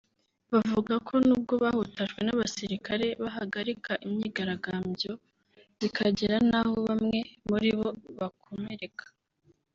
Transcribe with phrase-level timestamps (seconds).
[0.53, 5.11] Bavuga ko nubwo bahutajwe n’abasirikare bahagarikaga imyigaragambyo
[5.79, 9.05] bikagera naho bamwe muri bo bakomereka